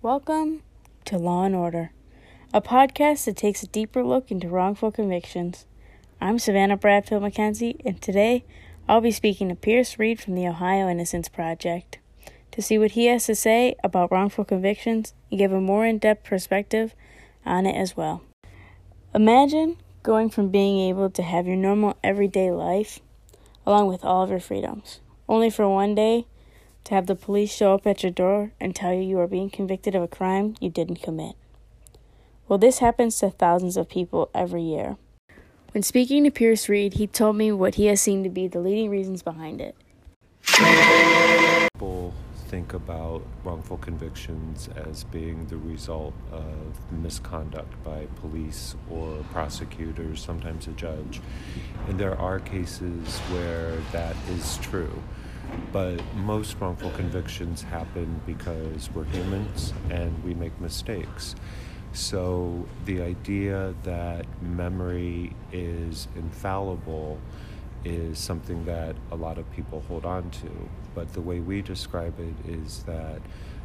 Welcome 0.00 0.62
to 1.06 1.18
Law 1.18 1.42
and 1.42 1.56
Order, 1.56 1.90
a 2.54 2.62
podcast 2.62 3.24
that 3.24 3.36
takes 3.36 3.64
a 3.64 3.66
deeper 3.66 4.04
look 4.04 4.30
into 4.30 4.48
wrongful 4.48 4.92
convictions. 4.92 5.66
I'm 6.20 6.38
Savannah 6.38 6.76
Bradfield 6.76 7.24
McKenzie, 7.24 7.80
and 7.84 8.00
today 8.00 8.44
I'll 8.88 9.00
be 9.00 9.10
speaking 9.10 9.48
to 9.48 9.56
Pierce 9.56 9.98
Reed 9.98 10.20
from 10.20 10.36
the 10.36 10.46
Ohio 10.46 10.88
Innocence 10.88 11.28
Project 11.28 11.98
to 12.52 12.62
see 12.62 12.78
what 12.78 12.92
he 12.92 13.06
has 13.06 13.26
to 13.26 13.34
say 13.34 13.74
about 13.82 14.12
wrongful 14.12 14.44
convictions 14.44 15.14
and 15.32 15.38
give 15.40 15.50
a 15.50 15.60
more 15.60 15.84
in 15.84 15.98
depth 15.98 16.22
perspective 16.22 16.94
on 17.44 17.66
it 17.66 17.74
as 17.74 17.96
well. 17.96 18.22
Imagine 19.16 19.78
going 20.04 20.30
from 20.30 20.50
being 20.50 20.78
able 20.88 21.10
to 21.10 21.22
have 21.24 21.48
your 21.48 21.56
normal 21.56 21.98
everyday 22.04 22.52
life 22.52 23.00
along 23.66 23.88
with 23.88 24.04
all 24.04 24.22
of 24.22 24.30
your 24.30 24.38
freedoms, 24.38 25.00
only 25.28 25.50
for 25.50 25.68
one 25.68 25.96
day 25.96 26.24
to 26.88 26.94
have 26.94 27.06
the 27.06 27.14
police 27.14 27.54
show 27.54 27.74
up 27.74 27.86
at 27.86 28.02
your 28.02 28.10
door 28.10 28.52
and 28.58 28.74
tell 28.74 28.94
you 28.94 29.02
you 29.02 29.18
are 29.18 29.26
being 29.26 29.50
convicted 29.50 29.94
of 29.94 30.02
a 30.02 30.08
crime 30.08 30.54
you 30.58 30.70
didn't 30.70 31.02
commit. 31.02 31.34
Well, 32.48 32.58
this 32.58 32.78
happens 32.78 33.18
to 33.18 33.28
thousands 33.28 33.76
of 33.76 33.90
people 33.90 34.30
every 34.34 34.62
year. 34.62 34.96
When 35.72 35.82
speaking 35.82 36.24
to 36.24 36.30
Pierce 36.30 36.66
Reed, 36.66 36.94
he 36.94 37.06
told 37.06 37.36
me 37.36 37.52
what 37.52 37.74
he 37.74 37.86
has 37.86 38.00
seen 38.00 38.24
to 38.24 38.30
be 38.30 38.48
the 38.48 38.58
leading 38.58 38.88
reasons 38.88 39.22
behind 39.22 39.60
it. 39.60 39.76
People 41.74 42.14
think 42.46 42.72
about 42.72 43.22
wrongful 43.44 43.76
convictions 43.76 44.70
as 44.74 45.04
being 45.04 45.44
the 45.48 45.58
result 45.58 46.14
of 46.32 46.90
misconduct 46.90 47.70
by 47.84 48.06
police 48.16 48.76
or 48.90 49.22
prosecutors, 49.30 50.22
sometimes 50.22 50.66
a 50.66 50.70
judge. 50.70 51.20
And 51.86 52.00
there 52.00 52.18
are 52.18 52.40
cases 52.40 53.18
where 53.30 53.76
that 53.92 54.16
is 54.30 54.56
true. 54.62 55.02
But 55.72 56.00
most 56.14 56.56
wrongful 56.60 56.90
convictions 56.92 57.62
happen 57.62 58.20
because 58.26 58.90
we're 58.94 59.04
humans 59.04 59.72
and 59.90 60.22
we 60.24 60.34
make 60.34 60.58
mistakes. 60.60 61.34
So 61.92 62.66
the 62.84 63.02
idea 63.02 63.74
that 63.84 64.26
memory 64.42 65.34
is 65.52 66.08
infallible 66.16 67.18
is 67.84 68.18
something 68.18 68.64
that 68.66 68.96
a 69.10 69.16
lot 69.16 69.38
of 69.38 69.50
people 69.52 69.82
hold 69.88 70.04
on 70.04 70.30
to. 70.30 70.50
But 70.94 71.12
the 71.12 71.20
way 71.20 71.40
we 71.40 71.62
describe 71.62 72.18
it 72.18 72.50
is 72.50 72.82
that 72.84 73.20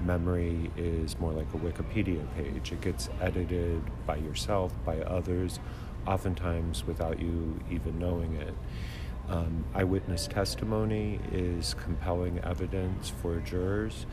memory 0.00 0.70
is 0.76 1.18
more 1.18 1.32
like 1.32 1.52
a 1.54 1.58
Wikipedia 1.58 2.24
page. 2.36 2.72
It 2.72 2.80
gets 2.80 3.08
edited 3.20 3.82
by 4.06 4.16
yourself, 4.16 4.72
by 4.84 4.98
others, 5.00 5.60
oftentimes 6.06 6.86
without 6.86 7.20
you 7.20 7.58
even 7.70 7.98
knowing 7.98 8.34
it. 8.36 8.54
Um, 9.28 9.64
eyewitness 9.74 10.28
testimony 10.28 11.18
is 11.32 11.74
compelling 11.74 12.38
evidence 12.44 13.10
for 13.10 13.40
jurors, 13.40 14.06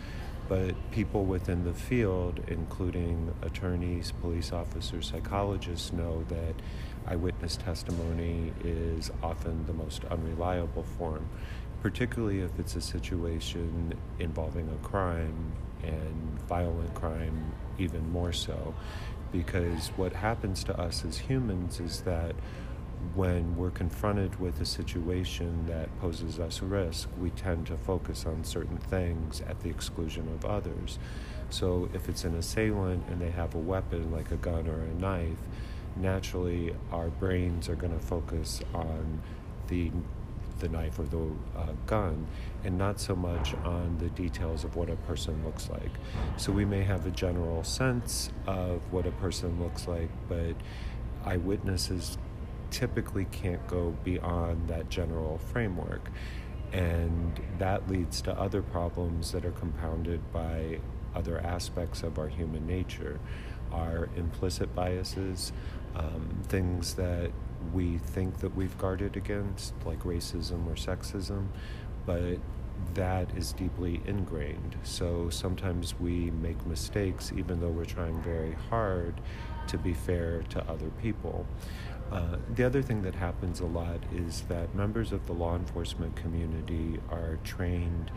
but 0.50 0.74
people 0.92 1.24
within 1.26 1.64
the 1.66 1.74
field, 1.74 2.40
including 2.48 3.34
attorneys, 3.44 4.12
police 4.12 4.52
officers, 4.52 5.08
psychologists, 5.08 5.94
know 5.94 6.24
that 6.30 6.56
eyewitness 7.06 7.58
testimony 7.58 8.54
is 8.64 9.12
often 9.22 9.66
the 9.68 9.74
most 9.74 10.04
unreliable 10.06 10.84
form, 10.98 11.30
particularly 11.84 12.40
if 12.40 12.58
it's 12.58 12.76
a 12.76 12.82
situation 12.82 13.94
involving 14.18 14.68
a 14.70 14.88
crime 14.88 15.52
and 15.84 16.40
violent 16.48 16.94
crime, 16.96 17.54
even 17.78 18.10
more 18.12 18.34
so. 18.34 18.74
Because 19.32 19.90
what 19.90 20.14
happens 20.14 20.64
to 20.64 20.80
us 20.80 21.06
as 21.06 21.18
humans 21.18 21.80
is 21.80 22.02
that 22.02 22.36
when 23.16 23.56
we're 23.56 23.72
confronted 23.72 24.40
with 24.40 24.60
a 24.62 24.66
situation 24.66 25.66
that 25.68 25.90
poses 26.00 26.40
us 26.40 26.62
risk, 26.62 27.10
we 27.20 27.30
tend 27.32 27.68
to 27.68 27.78
focus 27.78 28.26
on 28.26 28.44
certain 28.44 28.78
things 28.78 29.42
at 29.42 29.60
the 29.62 29.70
exclusion 29.70 30.28
of 30.30 30.46
others. 30.46 31.00
So, 31.50 31.90
if 31.94 32.10
it's 32.10 32.24
an 32.24 32.36
assailant 32.36 33.08
and 33.10 33.22
they 33.22 33.32
have 33.32 33.56
a 33.56 33.60
weapon 33.60 34.12
like 34.12 34.32
a 34.32 34.38
gun 34.38 34.68
or 34.68 34.82
a 34.82 34.94
knife, 34.96 35.38
naturally 35.96 36.74
our 36.92 37.10
brains 37.10 37.70
are 37.70 37.76
going 37.76 37.98
to 37.98 38.06
focus 38.06 38.62
on 38.74 39.22
the 39.68 39.92
the 40.60 40.70
knife 40.70 40.98
or 40.98 41.04
the 41.04 41.32
uh, 41.58 41.74
gun 41.88 42.26
and 42.64 42.78
not 42.78 43.00
so 43.00 43.16
much 43.16 43.54
on 43.66 43.98
the 43.98 44.10
details 44.10 44.64
of 44.64 44.76
what 44.76 44.90
a 44.90 44.96
person 44.96 45.44
looks 45.44 45.70
like. 45.70 45.92
So 46.38 46.52
we 46.52 46.64
may 46.64 46.84
have 46.84 47.06
a 47.06 47.12
general 47.12 47.64
sense 47.64 48.30
of 48.48 48.82
what 48.94 49.06
a 49.06 49.12
person 49.12 49.62
looks 49.62 49.88
like, 49.88 50.10
but 50.30 50.56
eyewitnesses 51.26 52.18
typically 52.74 53.26
can't 53.26 53.66
go 53.68 53.96
beyond 54.04 54.68
that 54.68 54.90
general 54.90 55.38
framework. 55.38 56.10
And 56.74 57.40
that 57.60 57.88
leads 57.88 58.22
to 58.24 58.38
other 58.38 58.64
problems 58.64 59.32
that 59.32 59.46
are 59.46 59.52
compounded 59.52 60.34
by 60.34 60.80
other 61.16 61.40
aspects 61.40 62.02
of 62.02 62.18
our 62.18 62.28
human 62.28 62.66
nature, 62.66 63.20
our 63.72 64.10
implicit 64.18 64.74
biases, 64.74 65.54
um, 65.96 66.42
things 66.48 66.96
that 66.96 67.32
we 67.72 68.00
think 68.00 68.40
that 68.40 68.56
we've 68.56 68.76
guarded 68.80 69.16
against, 69.16 69.74
like 69.86 70.00
racism 70.00 70.66
or 70.68 70.74
sexism, 70.74 71.48
but 72.08 72.40
that 72.96 73.30
is 73.38 73.54
deeply 73.54 74.02
ingrained. 74.08 74.76
So 74.82 75.30
sometimes 75.30 76.00
we 76.00 76.32
make 76.32 76.66
mistakes 76.66 77.32
even 77.36 77.62
though 77.62 77.70
we're 77.70 77.86
trying 77.86 78.20
very 78.24 78.58
hard 78.70 79.22
to 79.68 79.78
be 79.78 79.94
fair 79.94 80.42
to 80.50 80.68
other 80.70 80.90
people. 81.02 81.46
Uh, 82.14 82.38
the 82.54 82.64
other 82.64 82.84
thing 82.84 83.02
that 83.02 83.16
happens 83.16 83.60
a 83.60 83.66
lot 83.66 84.00
is 84.14 84.42
that 84.42 84.76
members 84.76 85.12
of 85.12 85.26
the 85.26 85.34
law 85.34 85.56
enforcement 85.56 86.16
community 86.16 87.00
are 87.10 87.40
trained 87.44 88.12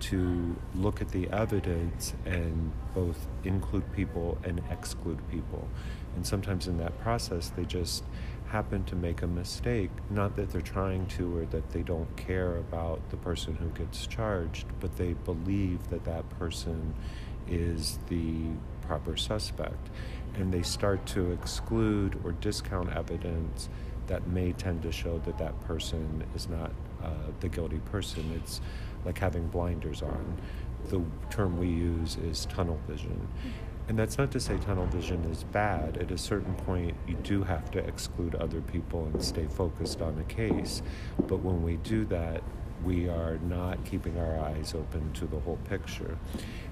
to 0.00 0.54
look 0.74 1.00
at 1.00 1.08
the 1.08 1.26
evidence 1.30 2.12
and 2.26 2.70
both 2.94 3.26
include 3.44 3.90
people 3.94 4.36
and 4.44 4.60
exclude 4.70 5.18
people. 5.30 5.66
And 6.14 6.26
sometimes 6.26 6.68
in 6.68 6.76
that 6.76 7.00
process, 7.00 7.48
they 7.56 7.64
just 7.64 8.04
happen 8.48 8.84
to 8.84 8.94
make 8.94 9.22
a 9.22 9.26
mistake. 9.26 9.90
Not 10.10 10.36
that 10.36 10.50
they're 10.50 10.60
trying 10.60 11.06
to 11.06 11.38
or 11.38 11.46
that 11.46 11.70
they 11.70 11.82
don't 11.82 12.14
care 12.18 12.58
about 12.58 13.08
the 13.08 13.16
person 13.16 13.56
who 13.56 13.70
gets 13.70 14.06
charged, 14.06 14.66
but 14.78 14.98
they 14.98 15.14
believe 15.14 15.88
that 15.88 16.04
that 16.04 16.28
person 16.38 16.94
is 17.48 17.98
the 18.08 18.42
proper 18.82 19.16
suspect. 19.16 19.88
And 20.34 20.52
they 20.52 20.62
start 20.62 21.04
to 21.06 21.32
exclude 21.32 22.20
or 22.24 22.32
discount 22.32 22.94
evidence 22.94 23.68
that 24.06 24.26
may 24.28 24.52
tend 24.52 24.82
to 24.82 24.92
show 24.92 25.18
that 25.26 25.38
that 25.38 25.60
person 25.64 26.24
is 26.34 26.48
not 26.48 26.72
uh, 27.02 27.10
the 27.40 27.48
guilty 27.48 27.80
person. 27.90 28.40
It's 28.42 28.60
like 29.04 29.18
having 29.18 29.46
blinders 29.48 30.02
on. 30.02 30.40
The 30.88 31.02
term 31.30 31.58
we 31.58 31.68
use 31.68 32.16
is 32.16 32.46
tunnel 32.46 32.80
vision. 32.88 33.28
And 33.88 33.98
that's 33.98 34.18
not 34.18 34.30
to 34.32 34.40
say 34.40 34.56
tunnel 34.58 34.86
vision 34.86 35.24
is 35.24 35.44
bad. 35.44 35.96
At 35.96 36.10
a 36.10 36.18
certain 36.18 36.54
point, 36.54 36.94
you 37.06 37.14
do 37.22 37.42
have 37.42 37.70
to 37.70 37.78
exclude 37.78 38.34
other 38.34 38.60
people 38.60 39.06
and 39.06 39.22
stay 39.22 39.46
focused 39.46 40.02
on 40.02 40.18
a 40.18 40.24
case. 40.24 40.82
But 41.26 41.38
when 41.38 41.62
we 41.62 41.76
do 41.76 42.04
that, 42.06 42.42
we 42.84 43.08
are 43.08 43.38
not 43.38 43.84
keeping 43.84 44.18
our 44.18 44.38
eyes 44.38 44.74
open 44.74 45.12
to 45.14 45.26
the 45.26 45.38
whole 45.40 45.58
picture. 45.68 46.16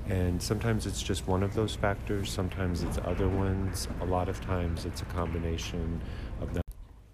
And 0.09 0.41
sometimes 0.41 0.87
it's 0.87 1.03
just 1.03 1.27
one 1.27 1.43
of 1.43 1.55
those 1.55 1.75
factors, 1.75 2.31
sometimes 2.31 2.83
it's 2.83 2.99
other 3.05 3.29
ones, 3.29 3.89
a 4.01 4.05
lot 4.05 4.29
of 4.29 4.41
times 4.41 4.85
it's 4.85 5.03
a 5.03 5.07
combination 5.07 6.01
of 6.41 6.55
them. 6.55 6.63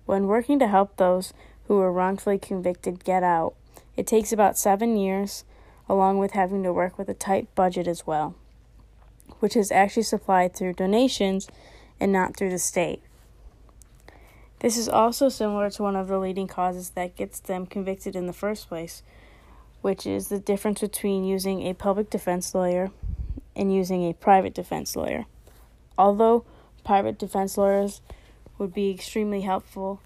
When 0.05 0.27
working 0.27 0.59
to 0.59 0.67
help 0.67 0.97
those 0.97 1.33
who 1.69 1.77
were 1.77 1.93
wrongfully 1.93 2.39
convicted 2.39 3.05
get 3.05 3.23
out, 3.23 3.55
it 3.97 4.07
takes 4.07 4.33
about 4.33 4.59
seven 4.59 4.97
years, 4.97 5.45
along 5.89 6.19
with 6.19 6.33
having 6.33 6.63
to 6.65 6.73
work 6.73 6.99
with 6.99 7.09
a 7.09 7.15
tight 7.15 7.55
budget 7.55 7.87
as 7.87 8.07
well, 8.07 8.35
which 9.41 9.57
is 9.57 9.73
actually 9.73 10.03
supplied 10.03 10.55
through 10.55 10.75
donations 10.75 11.49
and 11.99 12.13
not 12.13 12.37
through 12.37 12.51
the 12.51 12.59
state. 12.59 13.03
This 14.63 14.77
is 14.77 14.89
also 14.89 15.29
similar 15.29 15.71
to 15.71 15.83
one 15.83 15.97
of 15.97 16.07
the 16.07 16.21
leading 16.21 16.47
causes 16.47 16.91
that 16.91 17.17
gets 17.17 17.41
them 17.41 17.67
convicted 17.67 18.15
in 18.15 18.29
the 18.29 18.33
first 18.33 18.69
place, 18.69 19.03
which 19.81 20.07
is 20.07 20.29
the 20.29 20.39
difference 20.39 20.81
between 20.81 21.25
using 21.25 21.63
a 21.63 21.75
public 21.75 22.11
defense 22.11 22.55
lawyer 22.55 22.93
and 23.57 23.75
using 23.75 24.09
a 24.09 24.15
private 24.15 24.55
defense 24.55 24.95
lawyer. 24.95 25.27
Although 25.99 26.45
private 26.85 27.19
defense 27.19 27.59
lawyers 27.59 28.03
would 28.57 28.73
be 28.73 28.91
extremely 28.91 29.41
helpful 29.41 30.01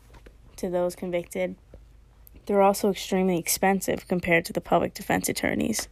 to 0.57 0.71
those 0.71 0.97
convicted, 0.97 1.57
they're 2.47 2.63
also 2.63 2.91
extremely 2.91 3.39
expensive 3.39 4.09
compared 4.09 4.47
to 4.47 4.55
the 4.55 4.63
public 4.63 4.95
defense 4.95 5.29
attorneys. 5.29 5.87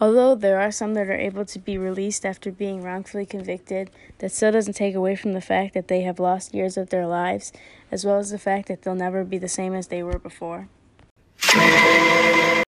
Although 0.00 0.36
there 0.36 0.60
are 0.60 0.70
some 0.70 0.94
that 0.94 1.08
are 1.08 1.18
able 1.18 1.44
to 1.46 1.58
be 1.58 1.76
released 1.76 2.24
after 2.24 2.52
being 2.52 2.84
wrongfully 2.84 3.26
convicted, 3.26 3.90
that 4.18 4.30
still 4.30 4.52
doesn't 4.52 4.74
take 4.74 4.94
away 4.94 5.16
from 5.16 5.32
the 5.32 5.40
fact 5.40 5.74
that 5.74 5.88
they 5.88 6.02
have 6.02 6.20
lost 6.20 6.54
years 6.54 6.76
of 6.76 6.90
their 6.90 7.04
lives, 7.04 7.52
as 7.90 8.04
well 8.04 8.18
as 8.18 8.30
the 8.30 8.38
fact 8.38 8.68
that 8.68 8.82
they'll 8.82 8.94
never 8.94 9.24
be 9.24 9.38
the 9.38 9.48
same 9.48 9.74
as 9.74 9.88
they 9.88 10.04
were 10.04 10.18
before. 10.20 10.68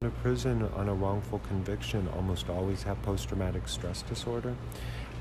In 0.02 0.10
prison 0.22 0.68
on 0.74 0.88
a 0.88 0.94
wrongful 0.94 1.38
conviction 1.46 2.08
almost 2.16 2.48
always 2.50 2.82
have 2.82 3.00
post 3.02 3.28
traumatic 3.28 3.68
stress 3.68 4.02
disorder. 4.02 4.56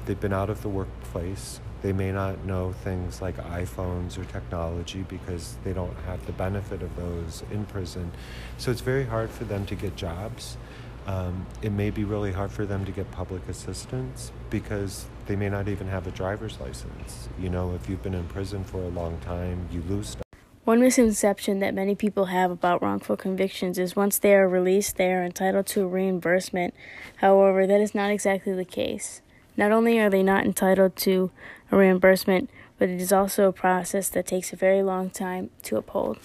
They've 0.06 0.20
been 0.20 0.34
out 0.34 0.50
of 0.50 0.64
the 0.64 0.70
workplace. 0.70 1.60
They 1.84 1.94
may 1.94 2.12
not 2.12 2.44
know 2.44 2.74
things 2.74 3.22
like 3.22 3.38
iPhones 3.38 4.18
or 4.18 4.26
technology 4.26 5.06
because 5.08 5.58
they 5.64 5.74
don't 5.74 5.96
have 6.08 6.26
the 6.26 6.32
benefit 6.32 6.82
of 6.82 6.96
those 6.96 7.44
in 7.52 7.66
prison. 7.66 8.12
So 8.58 8.72
it's 8.72 8.82
very 8.82 9.06
hard 9.06 9.30
for 9.30 9.44
them 9.44 9.68
to 9.68 9.76
get 9.76 9.96
jobs. 9.96 10.58
Um, 11.08 11.46
it 11.62 11.72
may 11.72 11.90
be 11.90 12.04
really 12.04 12.32
hard 12.32 12.52
for 12.52 12.66
them 12.66 12.86
to 12.86 12.92
get 12.92 13.10
public 13.12 13.48
assistance 13.50 14.32
because 14.50 15.06
they 15.26 15.36
may 15.36 15.50
not 15.50 15.68
even 15.68 15.88
have 15.88 16.06
a 16.08 16.12
driver's 16.12 16.60
license. 16.60 17.30
You 17.40 17.50
know, 17.50 17.74
if 17.74 17.90
you've 17.90 18.04
been 18.04 18.14
in 18.14 18.26
prison 18.26 18.64
for 18.64 18.78
a 18.78 18.90
long 18.90 19.20
time, 19.20 19.68
you 19.72 19.82
lose 19.88 20.10
stuff. 20.10 20.24
One 20.66 20.82
misconception 20.82 21.60
that 21.60 21.74
many 21.74 21.96
people 21.96 22.26
have 22.26 22.52
about 22.52 22.84
wrongful 22.84 23.18
convictions 23.18 23.80
is 23.80 23.96
once 23.96 24.20
they 24.20 24.36
are 24.36 24.48
released, 24.48 24.98
they 24.98 25.12
are 25.12 25.24
entitled 25.24 25.66
to 25.68 25.82
a 25.82 25.88
reimbursement. 25.88 26.76
However, 27.18 27.66
that 27.66 27.82
is 27.82 27.96
not 27.96 28.12
exactly 28.12 28.54
the 28.54 28.66
case. 28.66 29.24
Not 29.58 29.72
only 29.72 29.98
are 30.00 30.12
they 30.12 30.22
not 30.22 30.46
entitled 30.46 30.96
to 30.98 31.32
a 31.72 31.78
reimbursement, 31.78 32.52
but 32.78 32.88
it 32.88 33.02
is 33.02 33.12
also 33.12 33.48
a 33.48 33.52
process 33.52 34.10
that 34.10 34.28
takes 34.28 34.54
a 34.54 34.56
very 34.56 34.84
long 34.84 35.10
time 35.10 35.50
to 35.64 35.78
uphold. 35.78 36.20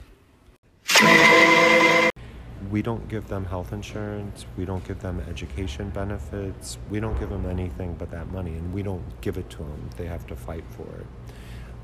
We 2.74 2.82
don't 2.82 3.06
give 3.06 3.28
them 3.28 3.44
health 3.44 3.72
insurance, 3.72 4.46
we 4.56 4.64
don't 4.64 4.84
give 4.84 4.98
them 4.98 5.24
education 5.28 5.90
benefits, 5.90 6.76
we 6.90 6.98
don't 6.98 7.16
give 7.20 7.30
them 7.30 7.46
anything 7.46 7.94
but 7.96 8.10
that 8.10 8.32
money, 8.32 8.50
and 8.50 8.74
we 8.74 8.82
don't 8.82 9.04
give 9.20 9.38
it 9.38 9.48
to 9.50 9.58
them. 9.58 9.90
They 9.96 10.06
have 10.06 10.26
to 10.26 10.34
fight 10.34 10.64
for 10.70 10.82
it. 10.82 11.06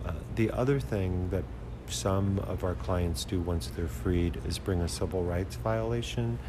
Uh, 0.05 0.15
the 0.35 0.51
other 0.51 0.81
thing 0.81 1.31
that 1.31 1.45
some 1.87 2.41
of 2.41 2.65
our 2.65 2.75
clients 2.75 3.25
do 3.25 3.41
once 3.41 3.69
they're 3.69 3.87
freed 3.87 4.41
is 4.45 4.59
bring 4.59 4.81
a 4.81 4.89
civil 4.89 5.23
rights 5.23 5.55
violation 5.55 6.41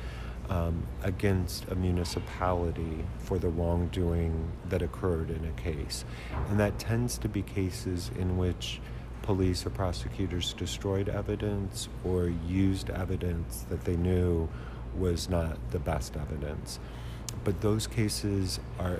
um, 0.50 0.88
against 1.04 1.68
a 1.68 1.76
municipality 1.76 3.06
for 3.20 3.38
the 3.38 3.50
wrongdoing 3.50 4.52
that 4.70 4.82
occurred 4.82 5.30
in 5.30 5.46
a 5.46 5.52
case. 5.52 6.04
And 6.50 6.60
that 6.60 6.80
tends 6.80 7.20
to 7.20 7.30
be 7.30 7.44
cases 7.44 8.10
in 8.18 8.38
which 8.38 8.82
police 9.21 9.65
or 9.65 9.69
prosecutors 9.69 10.53
destroyed 10.53 11.09
evidence 11.09 11.89
or 12.03 12.31
used 12.47 12.89
evidence 12.89 13.65
that 13.69 13.85
they 13.85 13.95
knew 13.95 14.50
was 14.97 15.29
not 15.29 15.57
the 15.71 15.79
best 15.79 16.15
evidence. 16.15 16.79
But 17.44 17.62
those 17.62 17.88
cases 17.88 18.59
are 18.79 19.00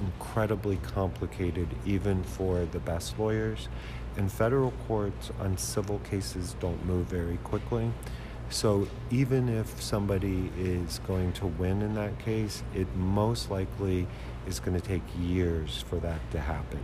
incredibly 0.00 0.76
complicated, 0.76 1.68
even 1.86 2.22
for 2.22 2.64
the 2.66 2.78
best 2.78 3.18
lawyers. 3.18 3.68
And 4.16 4.30
federal 4.30 4.72
courts 4.86 5.30
on 5.40 5.56
civil 5.56 5.98
cases 6.00 6.54
don't 6.60 6.84
move 6.86 7.06
very 7.06 7.38
quickly. 7.38 7.90
So 8.50 8.86
even 9.10 9.48
if 9.48 9.82
somebody 9.82 10.52
is 10.58 11.00
going 11.00 11.32
to 11.34 11.46
win 11.46 11.82
in 11.82 11.94
that 11.94 12.18
case, 12.20 12.62
it 12.74 12.94
most 12.94 13.50
likely 13.50 14.06
is 14.46 14.60
going 14.60 14.78
to 14.78 14.86
take 14.86 15.02
years 15.18 15.84
for 15.88 15.96
that 15.96 16.20
to 16.30 16.40
happen. 16.40 16.80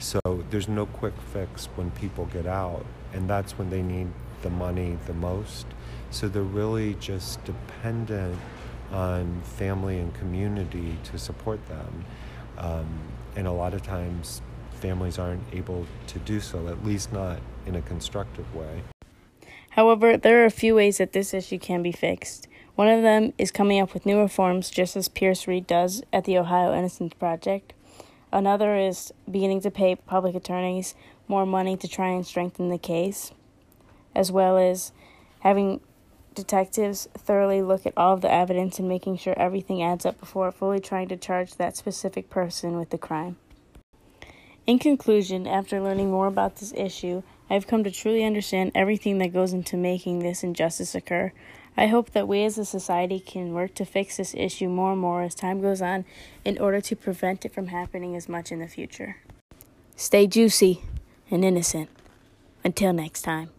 So 0.00 0.20
there's 0.50 0.66
no 0.66 0.86
quick 0.86 1.14
fix 1.32 1.66
when 1.76 1.90
people 1.90 2.24
get 2.26 2.46
out, 2.46 2.86
and 3.12 3.28
that's 3.28 3.58
when 3.58 3.68
they 3.68 3.82
need 3.82 4.08
the 4.40 4.48
money 4.48 4.96
the 5.06 5.12
most. 5.12 5.66
So 6.10 6.26
they're 6.26 6.42
really 6.42 6.94
just 6.94 7.44
dependent 7.44 8.38
on 8.90 9.42
family 9.42 9.98
and 9.98 10.12
community 10.14 10.96
to 11.04 11.18
support 11.18 11.60
them. 11.68 12.06
Um, 12.56 12.88
and 13.36 13.46
a 13.46 13.52
lot 13.52 13.74
of 13.74 13.82
times, 13.82 14.40
families 14.72 15.18
aren't 15.18 15.42
able 15.52 15.86
to 16.08 16.18
do 16.20 16.40
so, 16.40 16.68
at 16.68 16.84
least 16.84 17.12
not 17.12 17.38
in 17.66 17.76
a 17.76 17.82
constructive 17.82 18.54
way. 18.54 18.82
However, 19.70 20.16
there 20.16 20.42
are 20.42 20.46
a 20.46 20.50
few 20.50 20.74
ways 20.74 20.96
that 20.96 21.12
this 21.12 21.32
issue 21.34 21.58
can 21.58 21.82
be 21.82 21.92
fixed. 21.92 22.48
One 22.74 22.88
of 22.88 23.02
them 23.02 23.34
is 23.36 23.50
coming 23.50 23.78
up 23.80 23.92
with 23.92 24.06
new 24.06 24.18
reforms, 24.18 24.70
just 24.70 24.96
as 24.96 25.08
Pierce 25.08 25.46
Reed 25.46 25.66
does 25.66 26.02
at 26.10 26.24
the 26.24 26.38
Ohio 26.38 26.74
Innocence 26.74 27.12
Project. 27.12 27.74
Another 28.32 28.76
is 28.76 29.12
beginning 29.30 29.60
to 29.62 29.70
pay 29.70 29.96
public 29.96 30.34
attorneys 30.34 30.94
more 31.26 31.44
money 31.44 31.76
to 31.76 31.88
try 31.88 32.08
and 32.08 32.26
strengthen 32.26 32.68
the 32.68 32.78
case, 32.78 33.32
as 34.14 34.30
well 34.30 34.56
as 34.56 34.92
having 35.40 35.80
detectives 36.34 37.08
thoroughly 37.18 37.60
look 37.60 37.86
at 37.86 37.92
all 37.96 38.14
of 38.14 38.20
the 38.20 38.32
evidence 38.32 38.78
and 38.78 38.88
making 38.88 39.16
sure 39.16 39.34
everything 39.36 39.82
adds 39.82 40.06
up 40.06 40.18
before 40.20 40.50
fully 40.52 40.80
trying 40.80 41.08
to 41.08 41.16
charge 41.16 41.54
that 41.56 41.76
specific 41.76 42.30
person 42.30 42.78
with 42.78 42.90
the 42.90 42.98
crime. 42.98 43.36
In 44.66 44.78
conclusion, 44.78 45.46
after 45.46 45.80
learning 45.80 46.10
more 46.10 46.28
about 46.28 46.56
this 46.56 46.72
issue, 46.76 47.22
I 47.48 47.54
have 47.54 47.66
come 47.66 47.82
to 47.82 47.90
truly 47.90 48.22
understand 48.22 48.70
everything 48.74 49.18
that 49.18 49.32
goes 49.32 49.52
into 49.52 49.76
making 49.76 50.20
this 50.20 50.44
injustice 50.44 50.94
occur. 50.94 51.32
I 51.76 51.86
hope 51.86 52.10
that 52.10 52.28
we 52.28 52.44
as 52.44 52.58
a 52.58 52.64
society 52.64 53.20
can 53.20 53.54
work 53.54 53.74
to 53.74 53.84
fix 53.84 54.16
this 54.16 54.34
issue 54.34 54.68
more 54.68 54.92
and 54.92 55.00
more 55.00 55.22
as 55.22 55.34
time 55.34 55.60
goes 55.60 55.80
on 55.80 56.04
in 56.44 56.58
order 56.58 56.80
to 56.80 56.96
prevent 56.96 57.44
it 57.44 57.54
from 57.54 57.68
happening 57.68 58.16
as 58.16 58.28
much 58.28 58.52
in 58.52 58.58
the 58.58 58.68
future. 58.68 59.16
Stay 59.96 60.26
juicy 60.26 60.82
and 61.30 61.44
innocent. 61.44 61.88
Until 62.64 62.92
next 62.92 63.22
time. 63.22 63.50